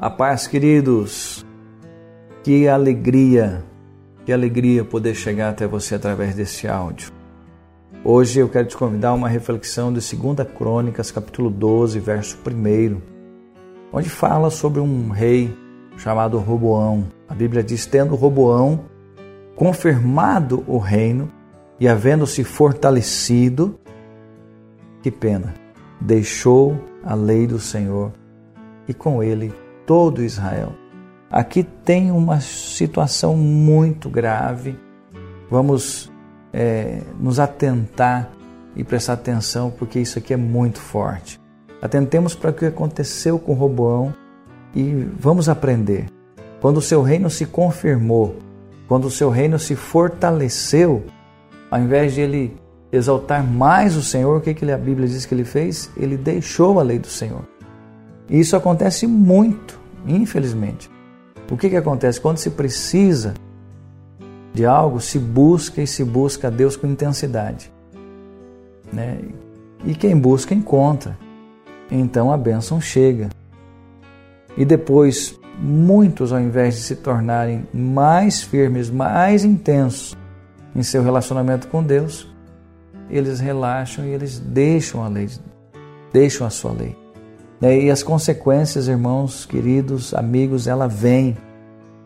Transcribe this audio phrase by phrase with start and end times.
[0.00, 1.44] A paz, queridos.
[2.44, 3.64] Que alegria,
[4.24, 7.10] que alegria poder chegar até você através desse áudio.
[8.04, 13.00] Hoje eu quero te convidar a uma reflexão de 2 Crônicas, capítulo 12, verso 1,
[13.92, 15.52] onde fala sobre um rei
[15.96, 17.08] chamado Roboão.
[17.28, 18.84] A Bíblia diz: tendo Roboão
[19.56, 21.28] confirmado o reino
[21.80, 23.76] e havendo-se fortalecido,
[25.02, 25.54] que pena,
[26.00, 28.12] deixou a lei do Senhor
[28.86, 29.52] e com ele
[29.88, 30.74] todo Israel.
[31.30, 34.78] Aqui tem uma situação muito grave.
[35.50, 36.12] Vamos
[36.52, 38.30] é, nos atentar
[38.76, 41.40] e prestar atenção, porque isso aqui é muito forte.
[41.80, 44.14] Atentemos para o que aconteceu com Roboão
[44.74, 46.04] e vamos aprender.
[46.60, 48.36] Quando o seu reino se confirmou,
[48.86, 51.02] quando o seu reino se fortaleceu,
[51.70, 52.56] ao invés de ele
[52.92, 55.90] exaltar mais o Senhor, o que, que a Bíblia diz que ele fez?
[55.96, 57.42] Ele deixou a lei do Senhor.
[58.28, 60.90] E isso acontece muito infelizmente.
[61.50, 62.20] O que, que acontece?
[62.20, 63.34] Quando se precisa
[64.52, 67.72] de algo, se busca e se busca a Deus com intensidade.
[68.92, 69.20] Né?
[69.84, 71.18] E quem busca, encontra.
[71.90, 73.28] Então a bênção chega.
[74.56, 80.16] E depois, muitos, ao invés de se tornarem mais firmes, mais intensos
[80.74, 82.28] em seu relacionamento com Deus,
[83.08, 85.28] eles relaxam e eles deixam a lei,
[86.12, 87.07] deixam a sua lei.
[87.60, 87.80] Né?
[87.82, 91.36] E as consequências, irmãos, queridos, amigos, ela vem.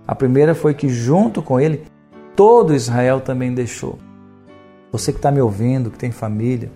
[0.07, 1.85] A primeira foi que junto com ele,
[2.35, 3.99] todo Israel também deixou.
[4.91, 6.71] Você que está me ouvindo, que tem família,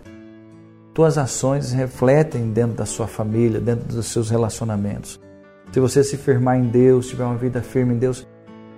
[0.95, 5.21] tuas ações refletem dentro da sua família, dentro dos seus relacionamentos.
[5.71, 8.27] Se você se firmar em Deus, tiver uma vida firme em Deus,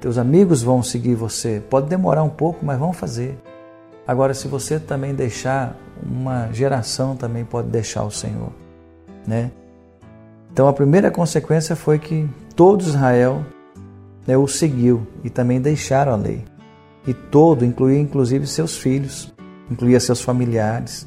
[0.00, 1.62] teus amigos vão seguir você.
[1.70, 3.38] Pode demorar um pouco, mas vão fazer.
[4.06, 8.50] Agora, se você também deixar, uma geração também pode deixar o Senhor,
[9.26, 9.52] né?
[10.58, 13.46] Então a primeira consequência foi que todo Israel
[14.26, 16.44] né, o seguiu e também deixaram a lei.
[17.06, 19.32] E todo, incluía inclusive seus filhos,
[19.70, 21.06] incluía seus familiares.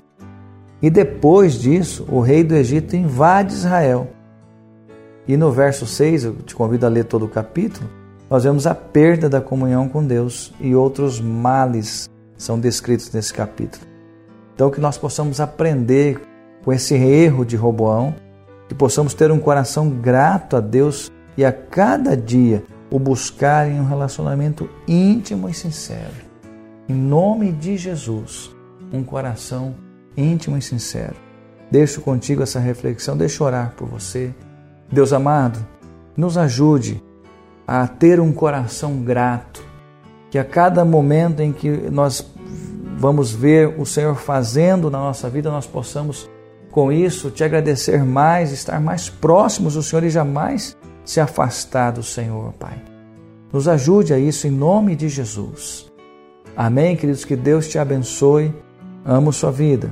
[0.81, 4.07] E depois disso, o rei do Egito invade Israel.
[5.27, 7.89] E no verso 6, eu te convido a ler todo o capítulo,
[8.29, 13.85] nós vemos a perda da comunhão com Deus e outros males são descritos nesse capítulo.
[14.55, 16.21] Então que nós possamos aprender
[16.63, 18.15] com esse erro de Roboão
[18.71, 23.77] que possamos ter um coração grato a Deus e a cada dia o buscar em
[23.77, 26.15] um relacionamento íntimo e sincero.
[26.87, 28.49] Em nome de Jesus,
[28.93, 29.75] um coração
[30.15, 31.15] íntimo e sincero.
[31.69, 34.33] Deixo contigo essa reflexão, deixo orar por você.
[34.89, 35.59] Deus amado,
[36.15, 37.03] nos ajude
[37.67, 39.61] a ter um coração grato,
[40.29, 42.25] que a cada momento em que nós
[42.97, 46.29] vamos ver o Senhor fazendo na nossa vida, nós possamos
[46.71, 52.01] com isso, te agradecer mais, estar mais próximos do Senhor e jamais se afastar do
[52.01, 52.81] Senhor, Pai.
[53.51, 55.91] Nos ajude a isso em nome de Jesus.
[56.55, 57.25] Amém, queridos.
[57.25, 58.53] Que Deus te abençoe.
[59.05, 59.91] Amo sua vida.